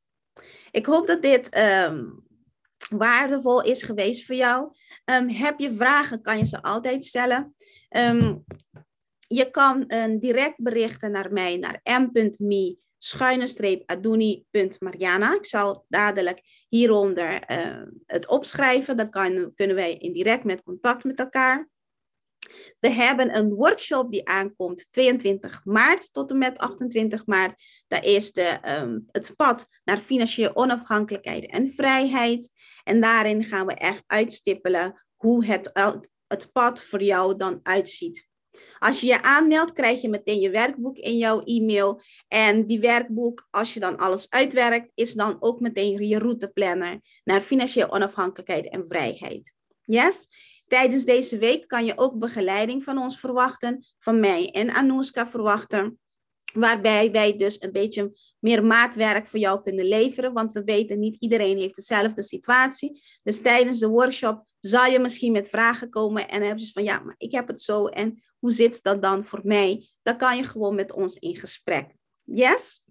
Ik 0.72 0.86
hoop 0.86 1.08
dat 1.08 1.22
dit 1.22 1.58
um, 1.58 2.24
waardevol 2.98 3.64
is 3.64 3.84
geweest 3.84 4.26
voor 4.26 4.36
jou. 4.36 4.76
Um, 5.06 5.30
heb 5.30 5.60
je 5.60 5.74
vragen, 5.76 6.22
kan 6.22 6.38
je 6.38 6.46
ze 6.46 6.62
altijd 6.62 7.06
stellen. 7.06 7.56
Um, 7.90 8.44
je 9.28 9.52
kan 9.52 9.86
direct 10.20 10.58
berichten 10.58 11.12
naar 11.12 11.34
mij 11.34 11.58
naar 11.58 11.82
m.me 11.84 12.78
schuine 13.04 13.48
streep 13.48 13.84
aduni.mariana. 13.86 15.36
Ik 15.36 15.46
zal 15.46 15.86
dadelijk 15.88 16.66
hieronder 16.70 17.52
uh, 17.52 17.84
het 18.06 18.28
opschrijven. 18.28 18.98
Dan 18.98 19.10
kan, 19.10 19.52
kunnen 19.56 19.76
wij 19.76 19.98
in 19.98 20.14
direct 20.14 20.44
met 20.44 20.64
contact 20.64 21.04
met 21.04 21.20
elkaar. 21.20 21.70
We 22.80 22.90
hebben 22.90 23.38
een 23.38 23.54
workshop 23.54 24.12
die 24.12 24.28
aankomt 24.28 24.92
22 24.92 25.62
maart 25.66 26.14
tot 26.14 26.32
en 26.32 26.38
met 26.38 26.58
28 26.58 27.26
maart. 27.26 27.64
Dat 27.88 28.04
is 28.04 28.32
de, 28.32 28.60
um, 28.82 29.06
het 29.12 29.36
pad 29.36 29.66
naar 29.84 29.98
financiële 29.98 30.56
onafhankelijkheid 30.56 31.46
en 31.46 31.70
vrijheid. 31.70 32.52
En 32.84 33.02
daarin 33.02 33.44
gaan 33.44 33.66
we 33.66 33.74
echt 33.74 34.04
uitstippelen 34.08 35.06
hoe 35.16 35.46
het, 35.46 35.72
het 36.28 36.52
pad 36.52 36.84
voor 36.84 37.04
jou 37.04 37.38
dan 37.38 37.60
uitziet. 37.64 38.30
Als 38.80 39.02
je 39.02 39.08
je 39.08 39.22
aanmeldt, 39.22 39.74
krijg 39.74 40.02
je 40.02 40.10
meteen 40.10 40.40
je 40.40 40.50
werkboek 40.50 40.98
in 40.98 41.18
jouw 41.18 41.42
e-mail. 41.44 42.02
En 42.28 42.68
die 42.68 42.80
werkboek, 42.80 43.48
als 43.50 43.74
je 43.74 43.80
dan 43.80 43.98
alles 43.98 44.30
uitwerkt, 44.30 44.92
is 44.94 45.14
dan 45.14 45.38
ook 45.40 45.60
meteen 45.60 46.08
je 46.08 46.20
routeplanner 46.20 47.00
naar 47.24 47.42
financiële 47.42 47.92
onafhankelijkheid 47.92 48.70
en 48.70 48.86
vrijheid. 48.88 49.54
Yes? 49.82 50.28
Tijdens 50.72 51.06
deze 51.06 51.38
week 51.38 51.68
kan 51.68 51.86
je 51.86 51.98
ook 51.98 52.20
begeleiding 52.20 52.84
van 52.84 52.98
ons 52.98 53.20
verwachten, 53.20 53.86
van 53.98 54.20
mij 54.20 54.50
en 54.52 54.70
Anouska 54.70 55.28
verwachten. 55.28 56.00
Waarbij 56.54 57.12
wij 57.12 57.38
dus 57.38 57.62
een 57.62 57.72
beetje 57.72 58.12
meer 58.40 58.66
maatwerk 58.66 59.28
voor 59.28 59.40
jou 59.40 59.62
kunnen 59.62 59.86
leveren. 59.86 60.34
Want 60.34 60.52
we 60.52 60.64
weten, 60.64 61.00
niet 61.00 61.16
iedereen 61.20 61.58
heeft 61.58 61.76
dezelfde 61.76 62.24
situatie. 62.24 63.04
Dus 63.24 63.42
tijdens 63.42 63.80
de 63.80 63.88
workshop 63.88 64.46
zal 64.60 64.86
je 64.86 65.00
misschien 65.00 65.32
met 65.32 65.50
vragen 65.50 65.90
komen. 65.90 66.28
En 66.30 66.40
dan 66.40 66.50
heb 66.50 66.58
je 66.58 66.72
van, 66.72 66.84
ja, 66.84 67.00
maar 67.00 67.16
ik 67.18 67.32
heb 67.32 67.48
het 67.48 67.62
zo. 67.62 67.88
En 67.88 68.24
hoe 68.40 68.52
zit 68.52 68.84
dat 68.84 69.02
dan 69.02 69.26
voor 69.26 69.42
mij? 69.44 69.90
Dan 70.02 70.18
kan 70.18 70.38
je 70.38 70.44
gewoon 70.44 70.76
met 70.76 70.94
ons 70.94 71.18
in 71.18 71.36
gesprek. 71.36 71.96
Yes? 72.24 72.84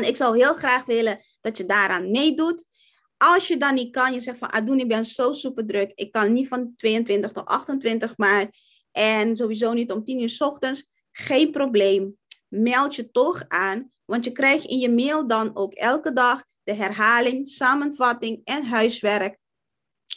Ik 0.00 0.16
zou 0.16 0.38
heel 0.38 0.54
graag 0.54 0.84
willen 0.84 1.20
dat 1.40 1.56
je 1.56 1.64
daaraan 1.64 2.10
meedoet. 2.10 2.64
Als 3.16 3.48
je 3.48 3.56
dan 3.56 3.74
niet 3.74 3.92
kan, 3.92 4.12
je 4.12 4.20
zegt 4.20 4.38
van 4.38 4.52
Adoen, 4.52 4.80
ik 4.80 4.88
ben 4.88 5.04
zo 5.04 5.32
super 5.32 5.66
druk. 5.66 5.92
Ik 5.94 6.12
kan 6.12 6.32
niet 6.32 6.48
van 6.48 6.72
22 6.76 7.32
tot 7.32 7.44
28 7.44 8.16
maart. 8.16 8.58
En 8.92 9.36
sowieso 9.36 9.72
niet 9.72 9.92
om 9.92 10.04
10 10.04 10.20
uur 10.20 10.28
s 10.28 10.40
ochtends. 10.40 10.90
Geen 11.12 11.50
probleem. 11.50 12.16
Meld 12.48 12.94
je 12.94 13.10
toch 13.10 13.44
aan. 13.48 13.90
Want 14.04 14.24
je 14.24 14.32
krijgt 14.32 14.64
in 14.64 14.78
je 14.78 14.90
mail 14.90 15.26
dan 15.26 15.56
ook 15.56 15.72
elke 15.72 16.12
dag 16.12 16.44
de 16.62 16.74
herhaling, 16.74 17.46
samenvatting 17.46 18.40
en 18.44 18.64
huiswerk. 18.64 19.38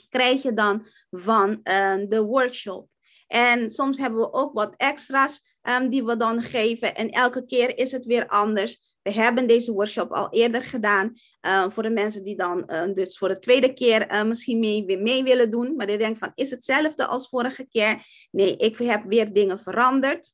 Krijg 0.10 0.42
je 0.42 0.54
dan 0.54 0.86
van 1.10 1.50
uh, 1.50 1.96
de 2.08 2.22
workshop. 2.22 2.90
En 3.28 3.70
soms 3.70 3.98
hebben 3.98 4.20
we 4.20 4.34
ook 4.34 4.54
wat 4.54 4.74
extra's 4.78 5.58
um, 5.62 5.90
die 5.90 6.04
we 6.04 6.18
dan 6.18 6.42
geven. 6.42 6.96
En 6.96 7.10
elke 7.10 7.46
keer 7.46 7.78
is 7.78 7.92
het 7.92 8.06
weer 8.06 8.28
anders. 8.28 8.89
We 9.02 9.12
hebben 9.12 9.48
deze 9.48 9.72
workshop 9.72 10.12
al 10.12 10.30
eerder 10.30 10.62
gedaan. 10.62 11.14
Uh, 11.42 11.66
voor 11.70 11.84
de 11.84 11.90
mensen 11.90 12.24
die 12.24 12.36
dan 12.36 12.64
uh, 12.68 12.94
dus 12.94 13.18
voor 13.18 13.28
de 13.28 13.40
tweede 13.40 13.74
keer 13.74 14.12
uh, 14.12 14.24
misschien 14.24 14.60
mee, 14.60 14.86
weer 14.86 15.02
mee 15.02 15.24
willen 15.24 15.50
doen. 15.50 15.76
Maar 15.76 15.88
die 15.88 15.98
denken 15.98 16.20
van, 16.20 16.32
is 16.36 16.50
hetzelfde 16.50 17.06
als 17.06 17.30
vorige 17.30 17.68
keer? 17.68 18.06
Nee, 18.32 18.56
ik 18.56 18.78
heb 18.78 19.04
weer 19.06 19.34
dingen 19.34 19.60
veranderd. 19.60 20.34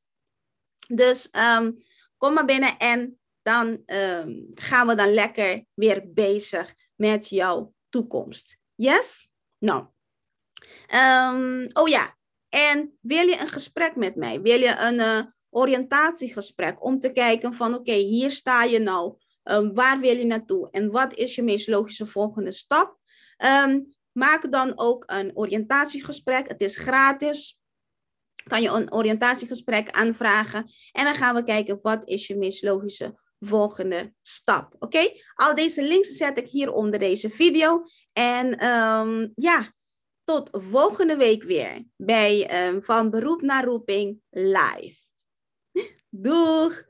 Dus 0.87 1.29
um, 1.57 1.75
kom 2.17 2.33
maar 2.33 2.45
binnen 2.45 2.77
en 2.77 3.19
dan 3.41 3.83
um, 3.85 4.47
gaan 4.53 4.87
we 4.87 4.95
dan 4.95 5.13
lekker 5.13 5.65
weer 5.73 6.03
bezig 6.13 6.73
met 6.95 7.29
jouw 7.29 7.73
toekomst. 7.89 8.57
Yes? 8.75 9.29
Nou. 9.57 9.85
Um, 10.93 11.67
oh 11.73 11.87
ja, 11.87 12.17
en 12.49 12.97
wil 13.01 13.27
je 13.27 13.39
een 13.39 13.47
gesprek 13.47 13.95
met 13.95 14.15
mij? 14.15 14.41
Wil 14.41 14.59
je 14.59 14.75
een 14.77 15.33
oriëntatiegesprek 15.55 16.83
om 16.83 16.99
te 16.99 17.11
kijken 17.11 17.53
van 17.53 17.73
oké, 17.73 17.93
hier 17.93 18.31
sta 18.31 18.63
je 18.63 18.79
nou. 18.79 19.15
Um, 19.43 19.73
waar 19.73 19.99
wil 19.99 20.15
je 20.15 20.25
naartoe? 20.25 20.67
En 20.71 20.91
wat 20.91 21.13
is 21.13 21.35
je 21.35 21.43
meest 21.43 21.67
logische 21.67 22.05
volgende 22.05 22.51
stap? 22.51 22.97
Um, 23.67 23.95
maak 24.11 24.51
dan 24.51 24.73
ook 24.75 25.03
een 25.05 25.31
oriëntatiegesprek. 25.33 26.47
Het 26.47 26.61
is 26.61 26.77
gratis. 26.77 27.61
Kan 28.43 28.61
je 28.61 28.69
een 28.69 28.93
oriëntatiegesprek 28.93 29.91
aanvragen. 29.91 30.71
En 30.91 31.03
dan 31.03 31.15
gaan 31.15 31.35
we 31.35 31.43
kijken 31.43 31.79
wat 31.81 32.01
is 32.05 32.27
je 32.27 32.37
meest 32.37 32.63
logische 32.63 33.19
volgende 33.39 34.13
stap. 34.21 34.75
Oké? 34.79 35.09
Al 35.33 35.55
deze 35.55 35.83
links 35.83 36.09
zet 36.09 36.37
ik 36.37 36.47
hier 36.47 36.71
onder 36.71 36.99
deze 36.99 37.29
video. 37.29 37.83
En 38.13 38.65
um, 38.65 39.31
ja, 39.35 39.73
tot 40.23 40.49
volgende 40.51 41.15
week 41.15 41.43
weer 41.43 41.83
bij 41.95 42.49
Van 42.81 43.09
Beroep 43.09 43.41
naar 43.41 43.65
Roeping 43.65 44.19
live. 44.29 45.04
Doeg! 46.23 46.85